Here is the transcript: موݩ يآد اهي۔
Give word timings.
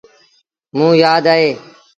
موݩ 0.77 0.97
يآد 1.01 1.25
اهي۔ 1.33 1.49